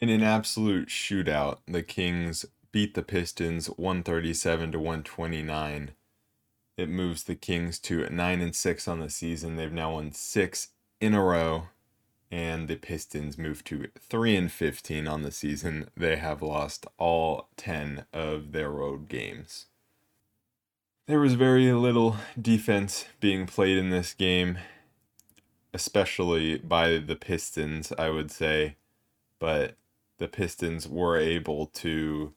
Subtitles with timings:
[0.00, 5.90] In an absolute shootout, the Kings beat the Pistons 137 to 129.
[6.78, 9.56] It moves the Kings to 9 and 6 on the season.
[9.56, 10.68] They've now won 6
[11.02, 11.68] in a row
[12.30, 15.90] and the Pistons move to 3 and 15 on the season.
[15.94, 19.66] They have lost all 10 of their road games.
[21.06, 24.58] There was very little defense being played in this game,
[25.74, 28.76] especially by the Pistons, I would say,
[29.40, 29.74] but
[30.20, 32.34] the Pistons were able to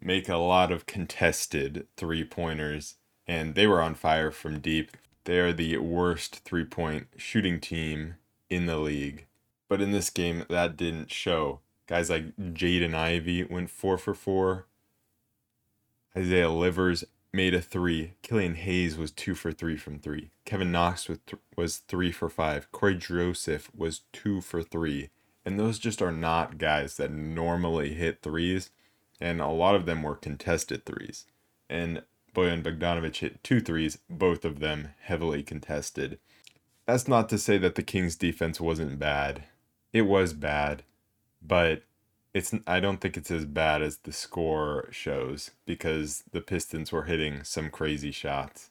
[0.00, 4.96] make a lot of contested three pointers, and they were on fire from deep.
[5.24, 8.16] They are the worst three point shooting team
[8.50, 9.26] in the league.
[9.68, 11.60] But in this game, that didn't show.
[11.86, 14.66] Guys like Jaden Ivey went four for four.
[16.16, 18.14] Isaiah Livers made a three.
[18.22, 20.30] Killian Hayes was two for three from three.
[20.44, 21.18] Kevin Knox was,
[21.56, 22.70] was three for five.
[22.72, 25.10] Cory Joseph was two for three.
[25.44, 28.70] And those just are not guys that normally hit threes.
[29.20, 31.26] And a lot of them were contested threes.
[31.68, 32.02] And
[32.34, 36.18] Bojan Bogdanovic hit two threes, both of them heavily contested.
[36.86, 39.44] That's not to say that the Kings defense wasn't bad.
[39.92, 40.82] It was bad,
[41.40, 41.82] but
[42.34, 47.04] it's I don't think it's as bad as the score shows because the Pistons were
[47.04, 48.70] hitting some crazy shots.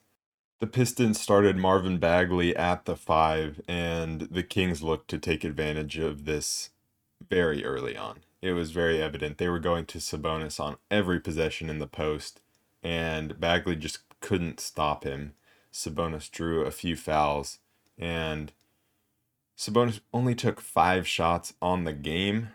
[0.62, 5.98] The Pistons started Marvin Bagley at the five, and the Kings looked to take advantage
[5.98, 6.70] of this
[7.28, 8.20] very early on.
[8.40, 12.38] It was very evident they were going to Sabonis on every possession in the post,
[12.80, 15.34] and Bagley just couldn't stop him.
[15.72, 17.58] Sabonis drew a few fouls,
[17.98, 18.52] and
[19.58, 22.50] Sabonis only took five shots on the game,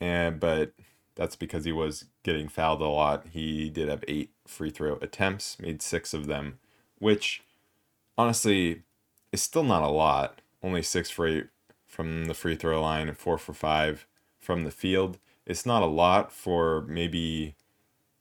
[0.00, 0.72] and but
[1.14, 3.28] that's because he was getting fouled a lot.
[3.30, 6.58] He did have eight free throw attempts, made six of them,
[6.98, 7.44] which
[8.16, 8.82] honestly
[9.32, 10.40] is still not a lot.
[10.62, 11.46] Only six for eight
[11.86, 14.06] from the free throw line and four for five
[14.38, 15.18] from the field.
[15.46, 17.56] It's not a lot for maybe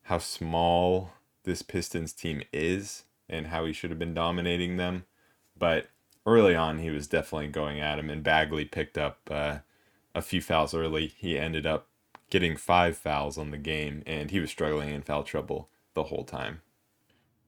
[0.03, 1.11] how small
[1.43, 5.05] this Pistons team is and how he should have been dominating them.
[5.57, 5.87] But
[6.25, 9.59] early on, he was definitely going at him, and Bagley picked up uh,
[10.15, 11.07] a few fouls early.
[11.07, 11.87] He ended up
[12.29, 16.23] getting five fouls on the game, and he was struggling in foul trouble the whole
[16.23, 16.61] time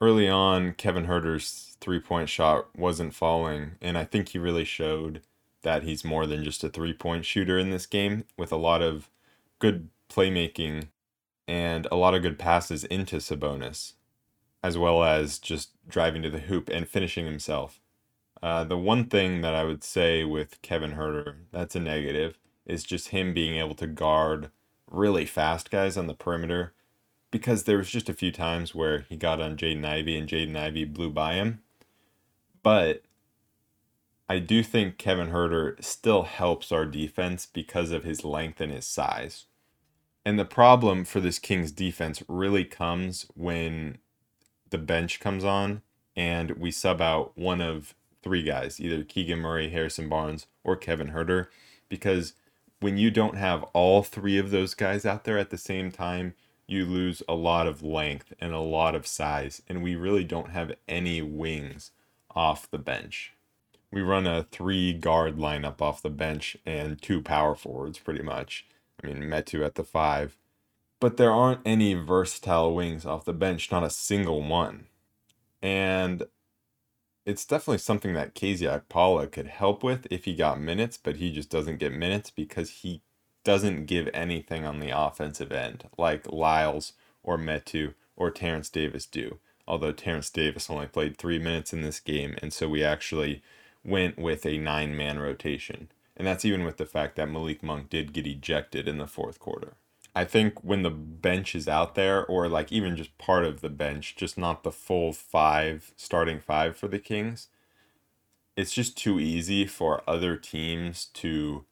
[0.04, 5.22] early on, Kevin Huerter's three point shot wasn't falling, and I think he really showed
[5.62, 8.82] that he's more than just a three point shooter in this game with a lot
[8.82, 9.10] of
[9.60, 10.90] good playmaking
[11.48, 13.94] and a lot of good passes into Sabonis,
[14.62, 17.80] as well as just driving to the hoop and finishing himself.
[18.42, 22.84] Uh, the one thing that I would say with Kevin Huerter that's a negative is
[22.84, 24.52] just him being able to guard
[24.92, 26.74] really fast guys on the perimeter
[27.34, 30.56] because there was just a few times where he got on Jaden Ivey and Jaden
[30.56, 31.64] Ivey blew by him.
[32.62, 33.02] But
[34.30, 38.86] I do think Kevin Huerter still helps our defense because of his length and his
[38.86, 39.46] size.
[40.24, 43.98] And the problem for this Kings defense really comes when
[44.70, 45.82] the bench comes on
[46.16, 51.10] and we sub out one of three guys, either Keegan Murray, Harrison Barnes, or Kevin
[51.10, 51.48] Huerter,
[51.90, 52.34] because
[52.80, 56.36] when you don't have all three of those guys out there at the same time,
[56.68, 60.52] you lose a lot of length and a lot of size, and we really don't
[60.52, 61.92] have any wings
[62.36, 63.34] off the bench.
[63.92, 68.66] We run a three guard lineup off the bench and two power forwards, pretty much.
[69.04, 70.38] I mean, Metu at the five.
[71.00, 74.86] But there aren't any versatile wings off the bench, not a single one.
[75.62, 76.24] And
[77.26, 81.32] it's definitely something that KZ Okpala could help with if he got minutes, but he
[81.32, 83.02] just doesn't get minutes because he
[83.44, 86.94] doesn't give anything on the offensive end, like Lyles
[87.24, 89.40] or Metu or Terence Davis do.
[89.68, 93.42] Although Terence Davis only played three minutes in this game, and so we actually
[93.84, 95.90] went with a nine man rotation.
[96.16, 99.40] And that's even with the fact that Malik Monk did get ejected in the fourth
[99.40, 99.74] quarter.
[100.16, 103.70] I think when the bench is out there, or like even just part of the
[103.70, 107.48] bench, just not the full five, starting five for the Kings,
[108.56, 111.66] it's just too easy for other teams to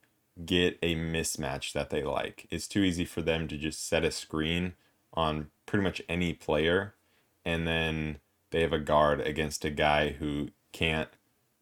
[0.46, 2.48] get a mismatch that they like.
[2.50, 4.74] It's too easy for them to just set a screen
[5.14, 6.96] on pretty much any player
[7.46, 8.20] and then
[8.52, 11.10] they have a guard against a guy who can't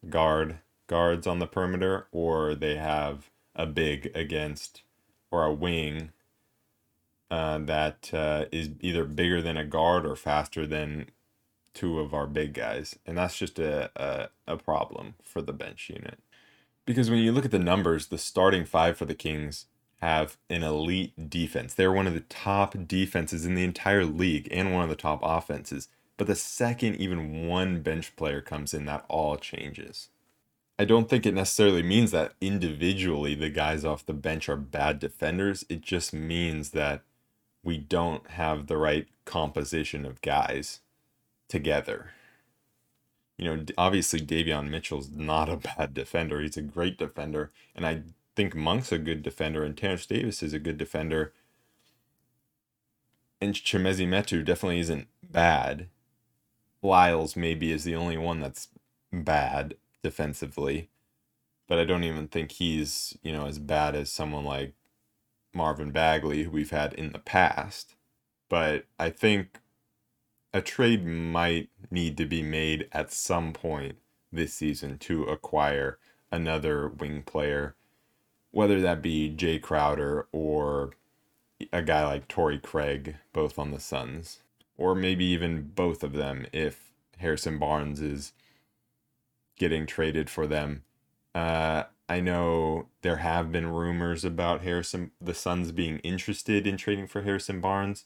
[0.10, 4.82] guard guards on the perimeter or they have a big against
[5.32, 6.12] or a wing
[7.30, 11.08] uh, that uh, is either bigger than a guard or faster than
[11.74, 15.90] two of our big guys and that's just a, a, a problem for the bench
[15.90, 16.20] unit
[16.90, 19.68] because when you look at the numbers, the starting five for the Kings
[20.02, 21.76] have an elite defense.
[21.76, 25.20] They're one of the top defenses in the entire league and one of the top
[25.22, 25.90] offenses.
[26.18, 30.10] But the second even one bench player comes in, that all changes.
[30.80, 34.98] I don't think it necessarily means that individually the guys off the bench are bad
[34.98, 35.64] defenders.
[35.70, 37.04] It just means that
[37.64, 40.80] we don't have the right composition of guys
[41.48, 42.14] together.
[43.40, 46.42] You know, obviously Davion Mitchell's not a bad defender.
[46.42, 47.52] He's a great defender.
[47.74, 48.04] And I
[48.36, 51.34] think Monk's a good defender and Terence Davis is a good defender.
[53.42, 55.88] And Chimezie Metu definitely isn't bad.
[56.82, 58.68] Lyles maybe is the only one that's
[59.12, 60.90] bad defensively,
[61.68, 64.74] but I don't even think he's, you know, as bad as someone like
[65.54, 67.96] Marvin Bagley, who we've had in the past.
[68.50, 69.60] But I think
[70.54, 73.96] a trade might need to be made at some point
[74.32, 75.98] this season to acquire
[76.32, 77.76] another wing player,
[78.52, 80.92] whether that be Jae Crowder or
[81.74, 84.40] a guy like Torrey Craig, both on the Suns,
[84.78, 88.34] or maybe even both of them if Harrison Barnes is
[89.58, 90.84] getting traded for them.
[91.36, 97.08] Uh, I know there have been rumors about Harrison, the Suns being interested in trading
[97.08, 98.06] for Harrison Barnes,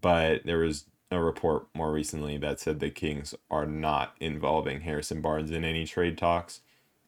[0.00, 5.20] but there was a report more recently that said the Kings are not involving Harrison
[5.20, 6.60] Barnes in any trade talks,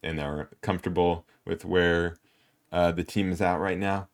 [0.02, 2.16] and they're comfortable with where
[2.72, 4.08] uh, the team is at right now.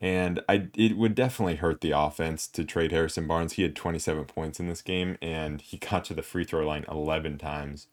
[0.00, 3.54] And I it would definitely hurt the offense to trade Harrison Barnes.
[3.54, 6.84] He had 27 points in this game, and he got to the free throw line
[6.88, 7.86] 11 times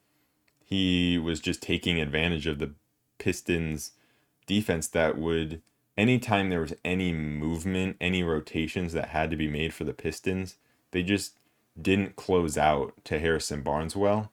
[0.68, 2.74] he was just taking advantage of the
[3.20, 3.94] Pistons
[4.46, 5.62] defense that would
[5.98, 10.58] anytime there was any movement, any rotations that had to be made for the Pistons,
[10.92, 11.40] they just
[11.80, 14.32] didn't close out to Harrison Barnes well.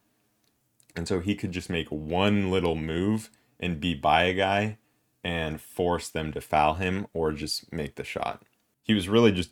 [0.97, 4.79] And so he could just make one little move and be by a guy
[5.23, 8.43] and force them to foul him or just make the shot.
[8.83, 9.51] He was really just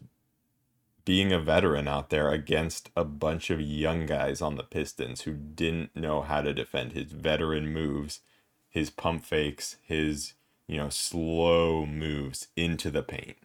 [1.05, 5.33] being a veteran out there against a bunch of young guys on the Pistons who
[5.33, 8.21] didn't know how to defend his veteran moves,
[8.69, 10.35] his pump fakes, his,
[10.69, 13.37] you know, slow moves into the paint.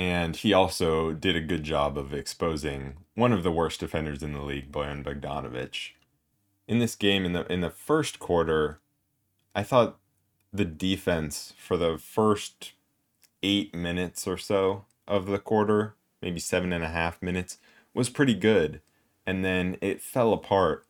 [0.00, 4.32] And he also did a good job of exposing one of the worst defenders in
[4.32, 5.90] the league, Bojan Bogdanovic.
[6.66, 8.80] In this game, in the in the first quarter,
[9.54, 9.98] I thought
[10.52, 12.72] the defense for the first
[13.42, 17.58] eight minutes or so of the quarter maybe seven and a half minutes,
[17.94, 18.80] was pretty good.
[19.26, 20.86] And then it fell apart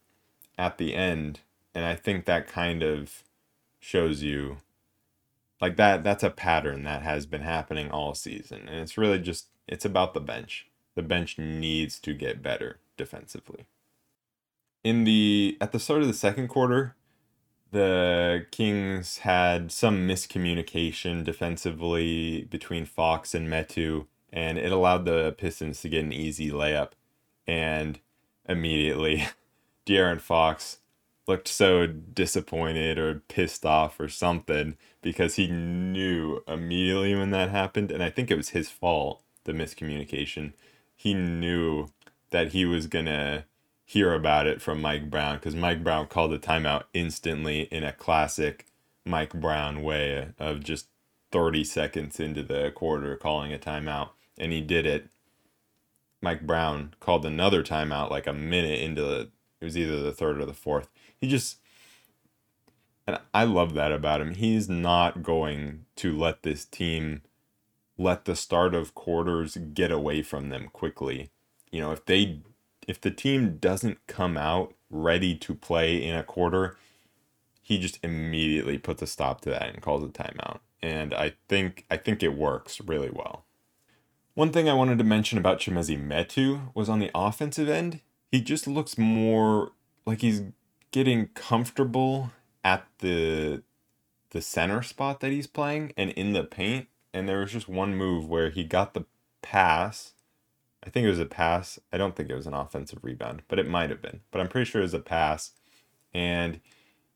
[0.59, 1.41] at the end.
[1.75, 3.23] And I think that kind of
[3.79, 4.59] shows you
[5.61, 8.69] like that that's a pattern that has been happening all season.
[8.69, 10.67] And it's really just it's about the bench.
[10.95, 13.67] The bench needs to get better defensively.
[14.83, 16.97] In the at the start of the second quarter,
[17.71, 25.81] the Kings had some miscommunication defensively between Fox and Metu and it allowed the Pistons
[25.81, 26.93] to get an easy layup.
[27.47, 27.99] And
[28.49, 29.27] immediately,
[29.87, 30.79] De'Aaron Fox
[31.27, 37.91] looked so disappointed or pissed off or something because he knew immediately when that happened.
[37.91, 40.53] And I think it was his fault, the miscommunication.
[40.97, 41.89] He knew
[42.31, 43.45] that he was going to
[43.85, 47.93] hear about it from Mike Brown because Mike Brown called the timeout instantly in a
[47.93, 48.67] classic
[49.05, 50.87] Mike Brown way of just
[51.33, 55.09] 30 seconds into the quarter calling a timeout and he did it.
[56.23, 59.31] Mike Brown called another timeout like a minute into the,
[59.61, 60.89] it was either the third or the fourth.
[61.21, 61.59] He just,
[63.07, 64.35] and I love that about him.
[64.35, 67.23] He's not going to let this team
[67.99, 71.31] let the start of quarters get away from them quickly.
[71.71, 72.41] You know, if they,
[72.89, 76.77] if the team doesn't come out ready to play in a quarter,
[77.61, 80.61] he just immediately puts a stop to that and calls a timeout.
[80.83, 83.45] And I think I think it works really well.
[84.35, 88.01] One thing I wanted to mention about Chimezie Metu was on the offensive end.
[88.33, 89.73] He just looks more
[90.07, 90.43] like he's
[90.91, 92.33] getting comfortable
[92.65, 93.63] at the
[94.31, 96.87] the center spot that he's playing and in the paint.
[97.13, 99.05] And there was just one move where he got the
[99.43, 100.13] pass.
[100.87, 101.81] I think it was a pass.
[101.93, 104.21] I don't think it was an offensive rebound, but it might have been.
[104.31, 105.51] But I'm pretty sure it was a pass.
[106.15, 106.61] And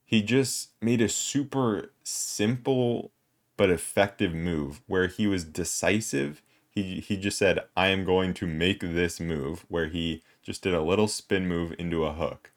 [0.05, 3.13] he just made a super simple
[3.57, 6.43] but effective move where he was decisive
[6.75, 10.75] he he just said I am going to make this move where he just did
[10.75, 12.51] a little spin move into a hook.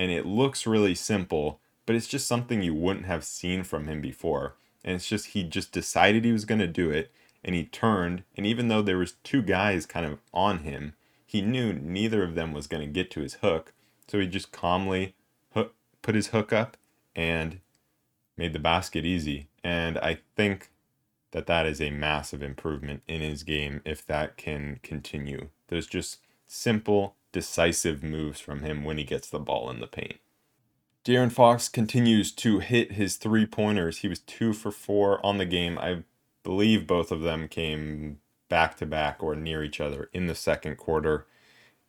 [0.00, 4.00] And it looks really simple, but it's just something you wouldn't have seen from him
[4.00, 4.56] before.
[4.82, 7.12] And it's just he just decided he was going to do it
[7.44, 10.94] and he turned and even though there was two guys kind of on him,
[11.26, 13.74] he knew neither of them was going to get to his hook.
[14.08, 15.16] So he just calmly
[15.52, 16.78] hook, put his hook up
[17.14, 17.60] and
[18.38, 19.48] made the basket easy.
[19.62, 20.70] And I think
[21.32, 25.48] that that is a massive improvement in his game if that can continue.
[25.68, 30.18] There's just simple, decisive moves from him when he gets the ball in the paint.
[31.04, 33.98] De'Aaron Fox continues to hit his three pointers.
[33.98, 35.78] He was two for four on the game.
[35.78, 36.02] I
[36.42, 38.18] believe both of them came
[38.48, 41.26] back to back or near each other in the second quarter.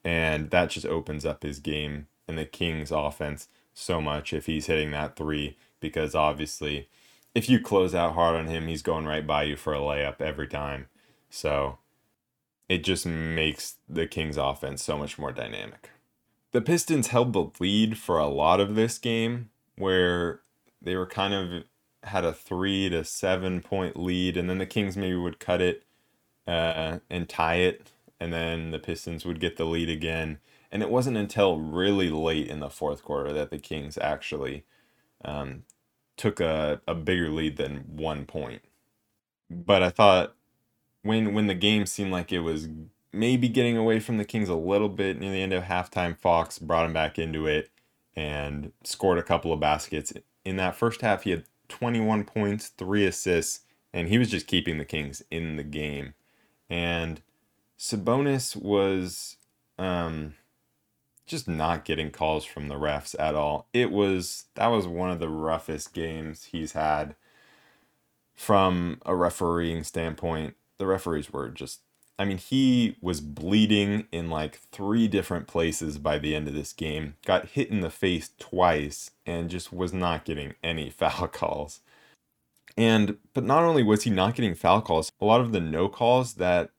[0.04, 4.68] And that just opens up his game and the Kings offense so much if he's
[4.68, 6.90] hitting that three, because obviously,
[7.34, 10.22] if you close out hard on him, he's going right by you for a layup
[10.22, 10.88] every time.
[11.30, 11.78] So
[12.72, 15.90] it just makes the Kings offense so much more dynamic.
[16.54, 20.40] The Pistons held the lead for a lot of this game where
[20.82, 21.66] they were kind of
[22.04, 25.84] had a three to seven point lead, and then the Kings maybe would cut it
[26.48, 30.40] uh, and tie it, and then the Pistons would get the lead again.
[30.72, 34.64] And it wasn't until really late in the fourth quarter that the Kings actually
[35.26, 35.64] um,
[36.16, 38.62] took a, a bigger lead than one point.
[39.50, 40.38] But I thought
[41.04, 42.68] when when the game seemed like it was
[43.14, 46.60] maybe getting away from the Kings a little bit near the end of halftime, Fox
[46.60, 47.70] brought him back into it
[48.16, 50.14] and scored a couple of baskets.
[50.46, 53.62] In that first half, he had 21 points, three assists,
[53.94, 56.14] and he was just keeping the Kings in the game.
[56.70, 57.22] And
[57.78, 59.38] Sabonis was
[59.78, 60.36] um,
[61.26, 63.68] just not getting calls from the refs at all.
[63.74, 67.16] It was that was one of the roughest games he's had
[68.36, 70.56] from a refereeing standpoint.
[70.82, 71.82] The referees were just
[72.18, 76.74] I mean, he was bleeding in like three different places by the end of this
[76.74, 77.18] game.
[77.24, 81.82] Got hit in the face twice and just was not getting any foul calls.
[82.76, 85.88] And but not only was he not getting foul calls, a lot of the no
[85.88, 86.72] calls that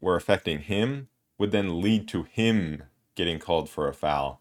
[0.00, 4.40] were affecting him would then lead to him getting called for a foul.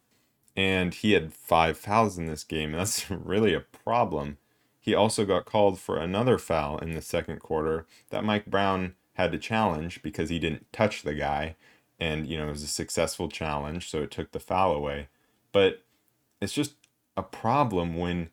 [0.56, 2.72] And he had five fouls in this game.
[2.72, 4.38] That's really a problem.
[4.80, 9.32] He also got called for another foul in the second quarter that Mike Brown had
[9.32, 11.56] to challenge because he didn't touch the guy.
[12.00, 15.08] And, you know, it was a successful challenge, so it took the foul away.
[15.52, 15.84] But
[16.42, 16.76] it's just
[17.16, 18.30] a problem when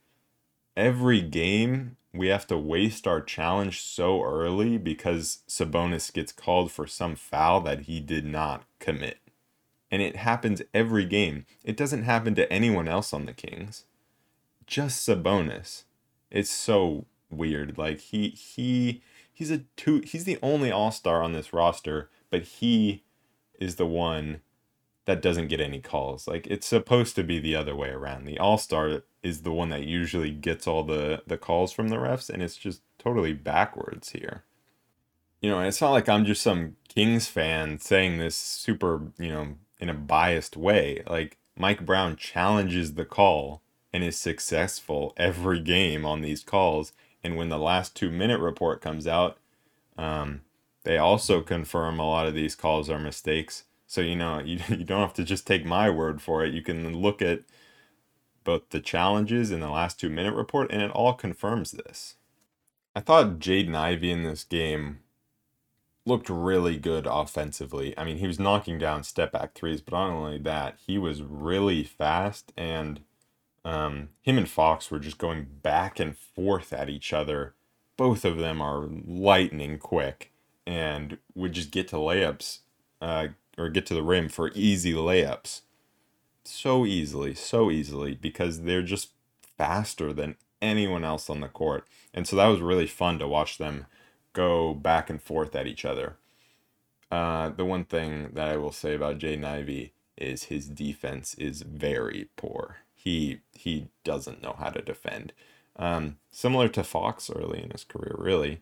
[0.76, 6.86] every game we have to waste our challenge so early because Sabonis gets called for
[6.86, 9.18] some foul that he did not commit.
[9.90, 11.46] And it happens every game.
[11.64, 13.84] It doesn't happen to anyone else on the Kings.
[14.66, 15.84] Just Sabonis.
[16.30, 17.78] It's so weird.
[17.78, 19.02] Like he he
[19.38, 23.04] he's a two he's the only all-star on this roster, but he
[23.60, 24.40] is the one
[25.04, 26.26] that doesn't get any calls.
[26.26, 28.24] Like it's supposed to be the other way around.
[28.24, 32.28] The all-star is the one that usually gets all the the calls from the refs
[32.28, 34.42] and it's just totally backwards here.
[35.40, 39.54] You know, it's not like I'm just some Kings fan saying this super, you know,
[39.78, 41.04] in a biased way.
[41.08, 46.92] Like Mike Brown challenges the call and is successful every game on these calls.
[47.22, 49.38] And when the last two minute report comes out,
[49.96, 50.42] um,
[50.84, 53.64] they also confirm a lot of these calls are mistakes.
[53.86, 56.54] So you know you, you don't have to just take my word for it.
[56.54, 57.42] You can look at
[58.44, 62.16] both the challenges in the last two minute report, and it all confirms this.
[62.94, 65.00] I thought Jaden Ivey in this game
[66.06, 67.96] looked really good offensively.
[67.98, 71.22] I mean, he was knocking down step back threes, but not only that, he was
[71.22, 73.00] really fast, and
[73.64, 77.54] um, him and Fox were just going back and forth at each other.
[77.96, 80.32] Both of them are lightning quick
[80.66, 82.60] and would just get to layups,
[83.00, 85.62] uh, or get to the rim for easy layups
[86.48, 89.10] so easily, so easily because they're just
[89.56, 91.86] faster than anyone else on the court.
[92.14, 93.86] And so that was really fun to watch them
[94.32, 96.16] go back and forth at each other.
[97.10, 101.62] Uh, the one thing that I will say about Jaden Ivey is his defense is
[101.62, 102.78] very poor.
[103.08, 105.32] He he doesn't know how to defend.
[105.76, 108.60] Um, similar to Fox early in his career, really.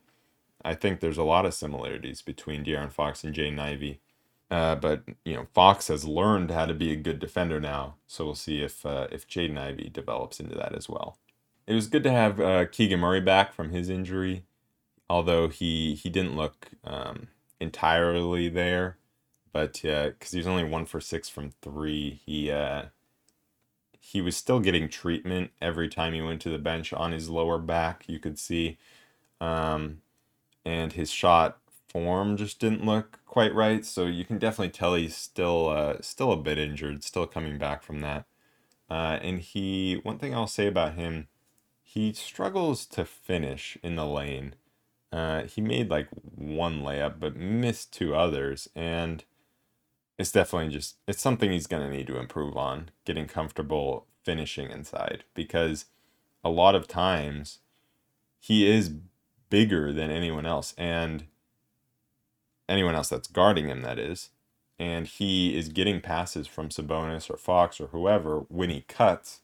[0.65, 4.01] I think there's a lot of similarities between De'Aaron Fox and Jaden Ivey.
[4.49, 8.25] Uh, but you know, Fox has learned how to be a good defender now, so
[8.25, 11.19] we'll see if uh, if Jaden Ivey develops into that as well.
[11.67, 14.45] It was good to have uh, Keegan Murray back from his injury,
[15.11, 17.27] although he he didn't look um,
[17.59, 18.99] entirely there,
[19.53, 22.85] but because uh, he was only one for six from three, he uh,
[24.07, 27.59] he was still getting treatment every time he went to the bench on his lower
[27.59, 28.05] back.
[28.07, 28.79] You could see,
[29.41, 30.01] um,
[30.65, 31.59] and his shot
[31.89, 33.85] form just didn't look quite right.
[33.85, 37.83] So you can definitely tell he's still uh, still a bit injured, still coming back
[37.83, 38.27] from that.
[38.89, 41.27] Uh, and he, one thing I'll say about him,
[41.83, 44.55] he struggles to finish in the lane.
[45.13, 49.25] Uh, he made like one layup, but missed two others, and
[50.19, 55.25] it's definitely just it's something he's gonna need to improve on, getting comfortable finishing inside
[55.35, 55.87] because
[56.45, 57.59] a lot of times
[58.41, 58.93] he is
[59.51, 61.25] bigger than anyone else, and
[62.69, 64.31] anyone else that's guarding him, that is.
[64.79, 69.41] And he is getting passes from Sabonis or Fox or whoever when he cuts.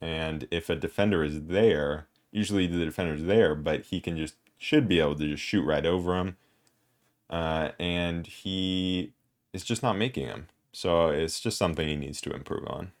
[0.00, 4.86] And if a defender is there, usually the defender's there, but he can just should
[4.86, 6.36] be able to just shoot right over him.
[7.30, 9.12] Uh, and he
[9.52, 10.48] is just not making them.
[10.72, 12.92] So it's just something he needs to improve on.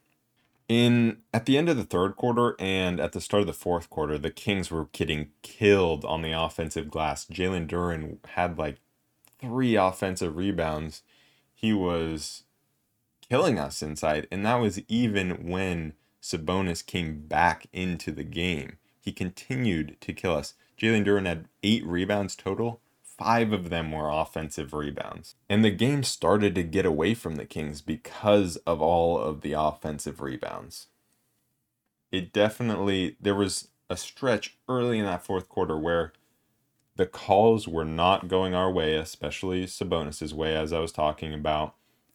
[0.68, 3.90] In at the end of the third quarter and at the start of the fourth
[3.90, 7.24] quarter, the Kings were getting killed on the offensive glass.
[7.24, 8.78] Jalen Duren had like
[9.40, 11.02] three offensive rebounds.
[11.54, 12.44] He was
[13.28, 18.78] killing us inside, and that was even when Sabonis came back into the game.
[19.00, 20.54] He continued to kill us.
[20.80, 22.80] Jalen Duren had eight rebounds total.
[23.20, 25.34] Five of them were offensive rebounds.
[25.46, 29.52] And the game started to get away from the Kings because of all of the
[29.52, 30.86] offensive rebounds.
[32.10, 36.14] It definitely, there was a stretch early in that fourth quarter where
[36.96, 41.74] the calls were not going our way, especially Sabonis's way, as I was talking about.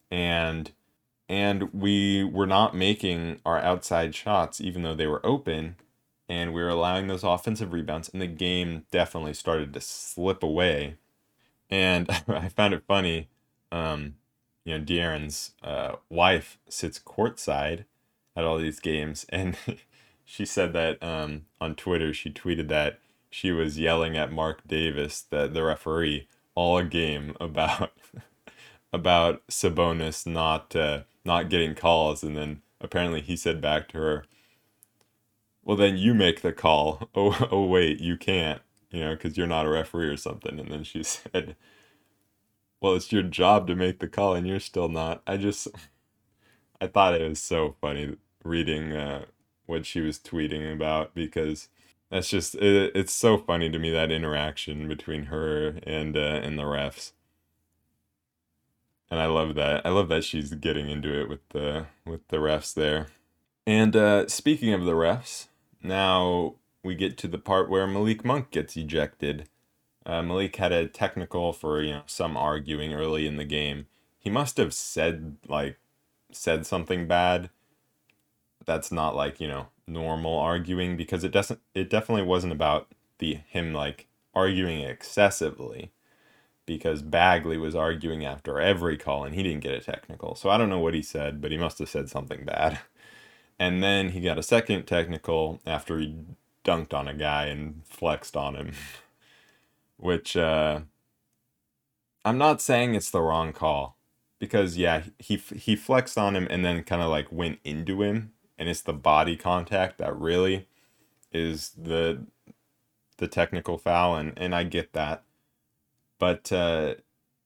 [0.10, 0.72] And
[1.30, 5.76] and we were not making our outside shots even though they were open
[6.28, 10.96] and we were allowing those offensive rebounds and the game definitely started to slip away.
[11.70, 13.30] And i found it funny
[13.72, 14.16] um,
[14.64, 17.86] you know De'Aaron's uh, wife sits courtside
[18.36, 19.58] at all these games and
[20.24, 25.22] she said that um, on twitter she tweeted that she was yelling at marc davis
[25.22, 27.92] the, the referee all game about
[28.94, 32.24] about sabonis not uh, not getting calls.
[32.24, 34.26] And then apparently he said back to her
[35.66, 39.48] well then you make the call oh oh wait you can't you know because you're
[39.48, 41.58] not a referee or something and then she said
[42.82, 45.68] well it's your job to make the call and you're still not i just
[46.82, 49.26] i thought it was so funny reading uh,
[49.66, 51.68] what she was tweeting about because
[52.12, 56.58] that's just it, it's so funny to me that interaction between her and uh, and
[56.58, 57.12] the refs
[59.10, 59.86] and I love that.
[59.86, 63.08] I love that she's getting into it with the with the refs there.
[63.68, 65.48] And uh, speaking of the refs,
[65.88, 69.50] now we get to the part where Malik Monk gets ejected.
[70.06, 73.88] Uh, Malik had a technical for you know some arguing early in the game.
[74.20, 75.78] He must have said like
[76.32, 77.50] said something bad.
[78.66, 81.60] That's not like you know normal arguing because it doesn't.
[81.74, 82.88] It definitely wasn't about
[83.20, 85.92] the him like arguing excessively
[86.66, 90.36] because Bagley was arguing after every call and he didn't get a technical.
[90.36, 92.80] So I don't know what he said, but he must have said something bad.
[93.58, 96.16] And then he got a second technical after he
[96.64, 98.72] dunked on a guy and flexed on him,
[99.98, 100.82] which uh,
[102.26, 103.98] I'm not saying it's the wrong call.
[104.38, 108.34] Because yeah, he he flexed on him and then kind of like went into him,
[108.60, 110.68] and it's the body contact that really
[111.32, 112.26] is the
[113.18, 115.24] the technical foul, and and I get that.
[116.20, 116.96] But uh,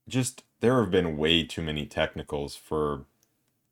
[0.07, 3.05] just there have been way too many technicals for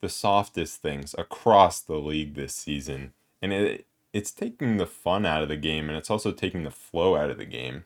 [0.02, 5.44] the softest things across the league this season, and it it's taking the fun out
[5.44, 7.86] of the game, and it's also taking the flow out of the game.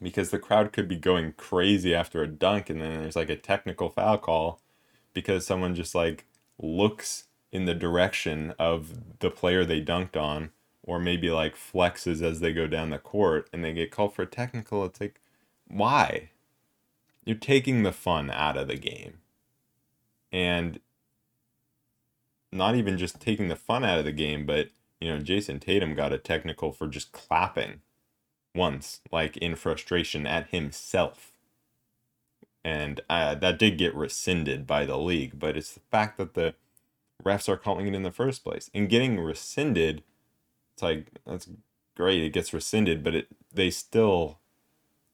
[0.00, 3.36] Because the crowd could be going crazy after a dunk, and then there's like a
[3.36, 4.60] technical foul call
[5.12, 6.26] because someone just like
[6.60, 10.50] looks in the direction of the player they dunked on,
[10.84, 14.22] or maybe like flexes as they go down the court and they get called for
[14.22, 14.84] a technical.
[14.84, 15.20] It's like,
[15.66, 16.30] why?
[17.24, 19.18] You're taking the fun out of the game.
[20.30, 20.78] And
[22.58, 24.68] not even just taking the fun out of the game, but
[25.00, 27.80] you know, Jayson Tatum got a technical for just clapping
[28.54, 31.32] once, like in frustration at himself.
[32.64, 36.54] And uh, that did get rescinded by the league, but it's the fact that the
[37.24, 38.70] refs are calling it in the first place.
[38.74, 40.02] And getting rescinded,
[40.74, 41.48] it's like, that's
[41.96, 44.38] great, it gets rescinded, but it they still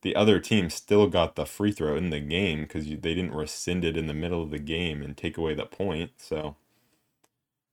[0.03, 3.85] the other team still got the free throw in the game because they didn't rescind
[3.85, 6.11] it in the middle of the game and take away the point.
[6.19, 6.57] So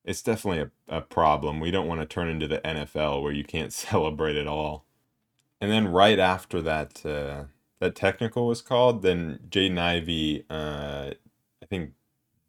[0.03, 1.59] it's definitely a, a problem.
[1.59, 4.85] We don't want to turn into the NFL where you can't celebrate at all.
[5.59, 7.43] And then right after that, uh,
[7.79, 11.11] that technical was called, then Jaden Ivey, uh,
[11.61, 11.91] I think,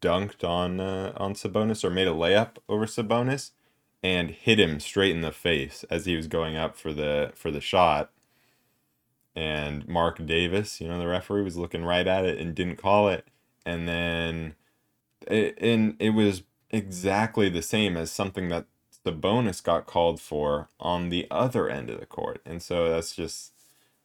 [0.00, 3.52] dunked on uh, on Sabonis or made a layup over Sabonis
[4.02, 7.50] and hit him straight in the face as he was going up for the for
[7.50, 8.10] the shot
[9.34, 13.08] and Marc Davis, you know, the referee was looking right at it and didn't call
[13.08, 13.26] it.
[13.64, 14.54] And then
[15.26, 18.66] it, and it was exactly the same as something that
[19.04, 22.40] Sabonis got called for on the other end of the court.
[22.44, 23.52] And so that's just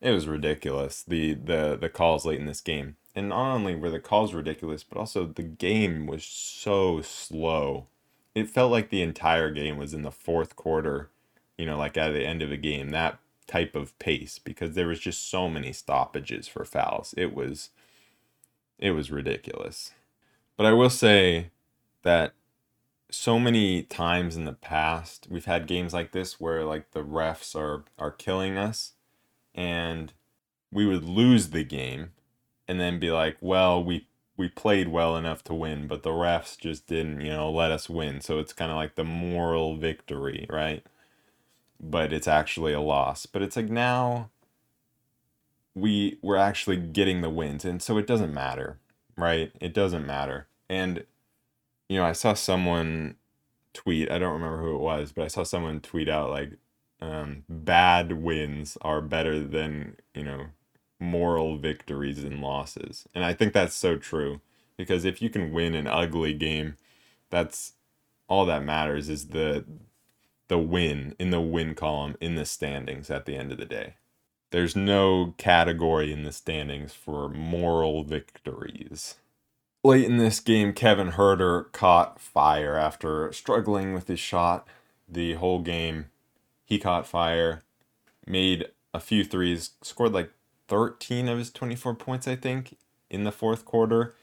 [0.01, 1.03] it was ridiculous.
[1.03, 2.97] The the the calls late in this game.
[3.15, 7.87] And not only were the calls ridiculous, but also the game was so slow.
[8.35, 11.09] It felt like the entire game was in the fourth quarter,
[11.57, 12.89] you know, like at the end of a game.
[12.89, 17.13] That type of pace because there was just so many stoppages for fouls.
[17.17, 17.69] It was
[18.79, 19.91] it was ridiculous.
[20.55, 21.51] But I will say
[22.03, 22.33] that
[23.09, 27.55] so many times in the past we've had games like this where like the refs
[27.55, 28.93] are are killing us
[29.55, 30.13] and
[30.71, 32.11] we would lose the game
[32.67, 36.57] and then be like, well, we we played well enough to win, but the refs
[36.57, 38.21] just didn't, you know, let us win.
[38.21, 40.85] So it's kind of like the moral victory, right?
[41.79, 43.25] But it's actually a loss.
[43.25, 44.29] But it's like now
[45.73, 48.79] we we're actually getting the wins and so it doesn't matter,
[49.15, 49.51] right?
[49.59, 50.47] It doesn't matter.
[50.69, 51.05] And
[51.89, 53.15] you know, I saw someone
[53.73, 56.53] tweet, I don't remember who it was, but I saw someone tweet out like
[57.01, 60.47] um, bad wins are better than, you know,
[60.99, 63.07] moral victories and losses.
[63.13, 64.41] And I think that's so true
[64.77, 66.75] because if you can win an ugly game,
[67.29, 67.73] that's
[68.27, 69.65] all that matters is the
[70.47, 73.95] the win in the win column in the standings at the end of the day.
[74.51, 79.15] There's no category in the standings for moral victories.
[79.87, 84.67] Late in this game, Kevin Huerter caught fire after struggling with his shot
[85.07, 86.07] the whole game.
[86.65, 87.61] He caught fire,
[88.25, 90.33] made a few threes, scored like
[90.67, 92.75] 13 of his 24 points, I think,
[93.09, 94.13] in the fourth quarter.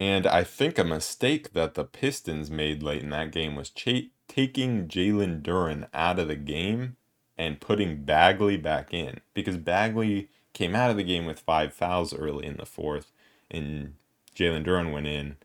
[0.00, 4.12] And I think a mistake that the Pistons made late in that game was ch-
[4.28, 6.96] taking Jalen Duren out of the game
[7.36, 12.14] and putting Bagley back in because Bagley came out of the game with five fouls
[12.14, 13.12] early in the fourth,
[13.50, 13.92] and
[14.34, 15.36] Jalen Duren went in.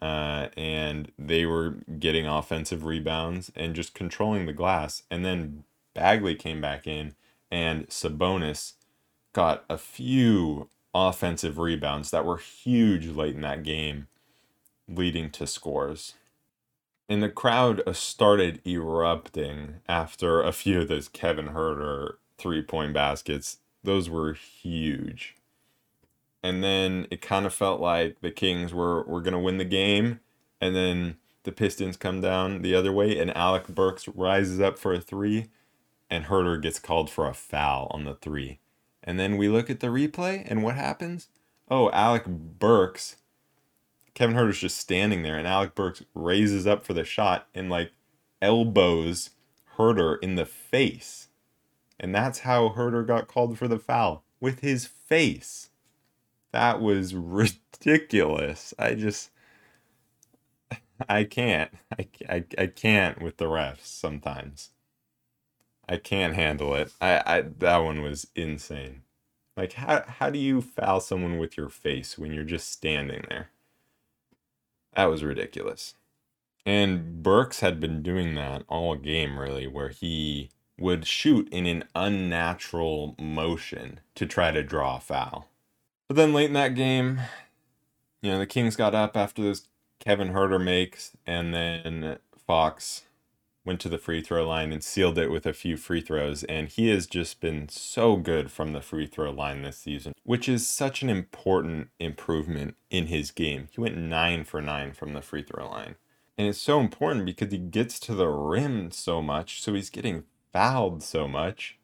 [0.00, 5.02] Uh, and they were getting offensive rebounds and just controlling the glass.
[5.10, 5.64] And then
[5.94, 7.14] Bagley came back in,
[7.50, 8.74] and Sabonis
[9.32, 14.06] got a few offensive rebounds that were huge late in that game,
[14.86, 16.14] leading to scores.
[17.08, 23.58] And the crowd started erupting after a few of those Kevin Huerter three point baskets.
[23.82, 25.36] Those were huge.
[26.46, 30.20] And then it kind of felt like the Kings were, were to win the game.
[30.60, 34.94] And then the Pistons come down the other way, and Alec Burks rises up for
[34.94, 35.48] a three,
[36.08, 38.60] and Huerter gets called for a foul on the three.
[39.02, 41.26] And then we look at the replay, and what happens?
[41.68, 43.16] Oh, Alec Burks,
[44.14, 47.90] Kevin Huerter's just standing there, and Alec Burks raises up for the shot and like
[48.40, 49.30] elbows
[49.76, 51.26] Huerter in the face.
[51.98, 55.70] And that's how Huerter got called for the foul with his face.
[56.56, 58.72] That was ridiculous.
[58.78, 59.30] I just,
[61.08, 61.70] I can't.
[61.98, 64.70] I, I, I can't with the refs sometimes.
[65.88, 66.92] I can't handle it.
[67.00, 69.02] I, I that one was insane.
[69.56, 73.50] Like how how do you foul someone with your face when you're just standing there?
[74.96, 75.94] That was ridiculous.
[76.66, 81.84] And Burks had been doing that all game really where he would shoot in an
[81.94, 85.50] unnatural motion to try to draw a foul.
[86.08, 87.20] But then late in that game,
[88.22, 89.66] you know, the Kings got up after this
[89.98, 93.02] Kevin Huerter makes and then Fox
[93.64, 96.44] went to the free throw line and sealed it with a few free throws.
[96.44, 100.48] And he has just been so good from the free throw line this season, which
[100.48, 103.68] is such an important improvement in his game.
[103.72, 105.96] He went nine for nine from the free throw line.
[106.38, 110.24] And it's so important because he gets to the rim so much, so he's getting
[110.52, 111.78] fouled so much.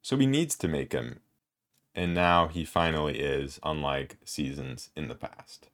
[0.00, 1.20] So he needs to make them.
[1.94, 5.68] And now he finally is, unlike seasons in the past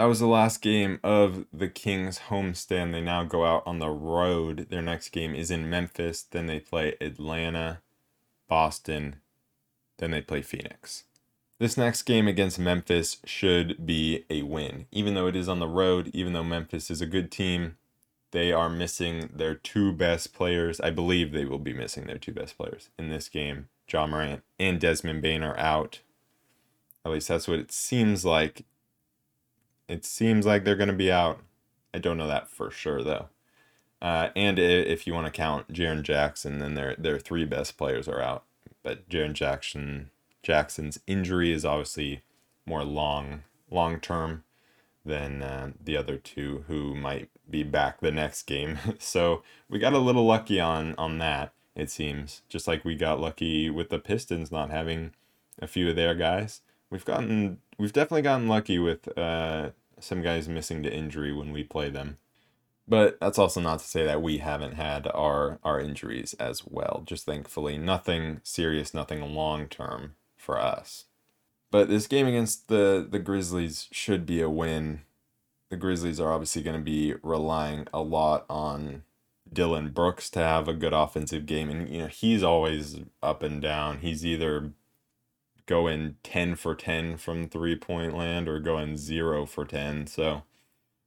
[0.00, 2.92] that was the last game of the Kings homestand.
[2.92, 4.68] They now go out on the road.
[4.70, 6.22] Their next game is in Memphis.
[6.22, 7.82] Then they play Atlanta,
[8.48, 9.16] Boston.
[9.98, 11.04] Then they play Phoenix.
[11.58, 14.86] This next game against Memphis should be a win.
[14.90, 17.76] Even though it is on the road, even though Memphis is a good team,
[18.30, 20.80] they are missing their two best players.
[20.80, 23.68] I believe they will be missing their two best players in this game.
[23.92, 26.00] Ja Morant and Desmond Bane are out.
[27.04, 28.64] At least that's what it seems like
[29.88, 31.40] it seems like they're going to be out.
[31.92, 33.28] I don't know that for sure though.
[34.00, 38.08] Uh, and if you want to count Jaren Jackson, then their their three best players
[38.08, 38.44] are out.
[38.82, 40.10] But Jaren Jackson
[40.42, 42.22] Jackson's injury is obviously
[42.64, 44.44] more long long term
[45.04, 48.78] than uh, the other two who might be back the next game.
[48.98, 51.52] so we got a little lucky on on that.
[51.74, 55.12] It seems just like we got lucky with the Pistons not having
[55.60, 56.62] a few of their guys.
[56.90, 61.62] We've gotten we've definitely gotten lucky with uh, some guys missing to injury when we
[61.62, 62.18] play them.
[62.88, 67.02] But that's also not to say that we haven't had our our injuries as well.
[67.06, 71.04] Just thankfully, nothing serious, nothing long term for us.
[71.70, 75.02] But this game against the the Grizzlies should be a win.
[75.68, 79.04] The Grizzlies are obviously going to be relying a lot on
[79.52, 83.60] Dillon Brooks to have a good offensive game, and you know he's always up and
[83.60, 83.98] down.
[83.98, 84.72] He's either
[85.66, 90.08] going 10 for 10 from three point land or going 0 for 10.
[90.08, 90.42] So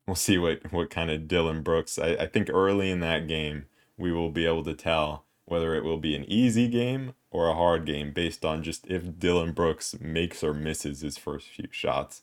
[0.08, 2.00] we'll see what what kind of Dillon Brooks.
[2.00, 3.66] I, I think early in that game
[3.98, 7.56] we will be able to tell whether it will be an easy game or a
[7.56, 12.22] hard game based on just if Dillon Brooks makes or misses his first few shots.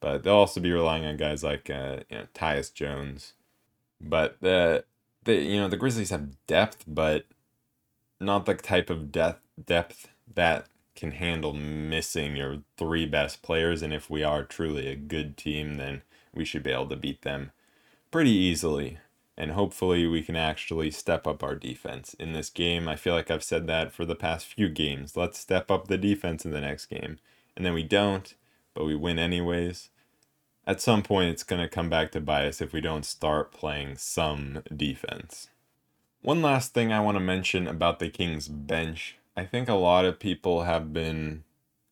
[0.00, 3.34] But they'll also be relying on guys like uh, you know Tyus Jones.
[4.00, 4.84] But the
[5.24, 7.26] the you know the Grizzlies have depth, but
[8.20, 13.82] not the type of depth depth that can handle missing your three best players.
[13.82, 16.02] And if we are truly a good team, then
[16.34, 17.52] we should be able to beat them
[18.10, 18.98] pretty easily.
[19.36, 22.88] And hopefully, we can actually step up our defense in this game.
[22.88, 25.16] I feel like I've said that for the past few games.
[25.16, 27.18] Let's step up the defense in the next game.
[27.56, 28.34] And then we don't,
[28.74, 29.90] but we win anyways.
[30.68, 33.96] At some point, it's going to come back to bias if we don't start playing
[33.96, 35.48] some defense.
[36.22, 39.16] One last thing I want to mention about the Kings bench.
[39.36, 41.42] I think a lot of people have been,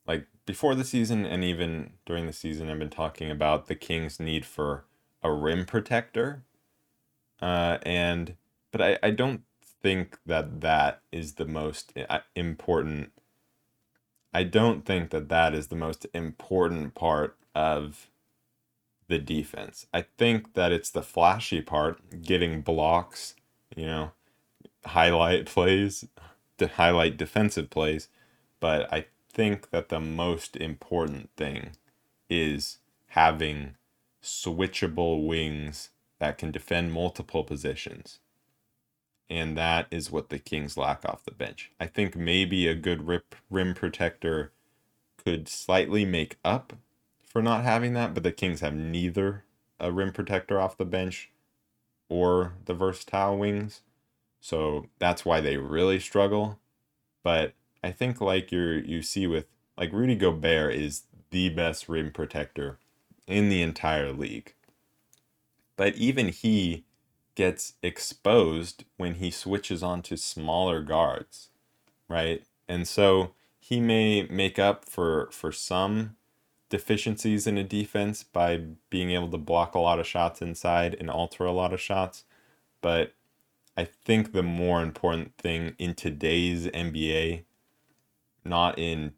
[0.06, 4.20] like, before the season and even during the season, I've been talking about the Kings'
[4.20, 4.84] need for
[5.22, 6.42] a rim protector
[7.40, 8.36] uh, and
[8.72, 9.42] but I, I don't
[9.82, 13.12] think that that is the most uh, important.
[14.32, 18.08] I don't think that that is the most important part of
[19.08, 19.86] the defense.
[19.92, 23.34] I think that it's the flashy part, getting blocks,
[23.74, 24.10] you know,
[24.84, 26.06] highlight plays,
[26.58, 28.08] to highlight defensive plays,
[28.60, 31.72] but I think that the most important thing
[32.30, 33.76] is having
[34.22, 38.18] switchable wings that can defend multiple positions.
[39.28, 41.72] And that is what the Kings lack off the bench.
[41.80, 44.52] I think maybe a good rip, rim protector
[45.22, 46.72] could slightly make up
[47.26, 49.44] for not having that, but the Kings have neither
[49.78, 51.30] a rim protector off the bench
[52.08, 53.82] or the versatile wings.
[54.40, 56.58] So that's why they really struggle.
[57.22, 62.12] But I think like you you see with like Rudy Gobert is the best rim
[62.12, 62.78] protector
[63.26, 64.54] in the entire league.
[65.76, 66.84] But even he
[67.34, 71.50] gets exposed when he switches onto smaller guards,
[72.08, 72.42] right?
[72.68, 76.15] And so he may make up for for some
[76.68, 81.10] deficiencies in a defense by being able to block a lot of shots inside and
[81.10, 82.24] alter a lot of shots,
[82.80, 83.12] but
[83.76, 87.44] I think the more important thing in today's NBA,
[88.44, 89.12] not in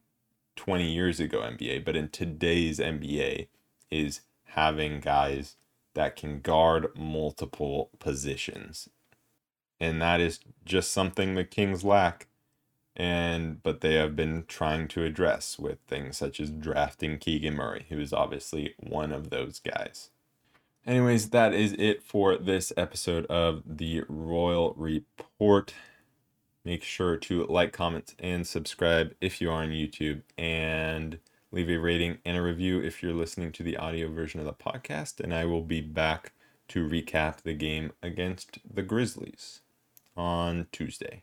[0.57, 3.47] 20 years ago NBA, but in today's NBA,
[3.91, 5.57] is having guys
[5.95, 8.89] that can guard multiple positions.
[9.81, 12.27] And that is just something the Kings lack.
[12.99, 17.87] And but they have been trying to address with things such as drafting Keegan Murray,
[17.89, 20.11] who is obviously one of those guys.
[20.85, 25.75] Anyways, that is it for this episode of the Royal Report.
[26.65, 30.23] Make sure to like, comment, and subscribe if you are on YouTube.
[30.37, 31.19] And
[31.53, 34.53] leave a rating and a review if you're listening to the audio version of the
[34.53, 35.21] podcast.
[35.21, 36.33] And I will be back
[36.69, 39.61] to recap the game against the Grizzlies
[40.17, 41.23] on Tuesday.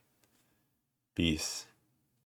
[1.15, 1.65] Peace.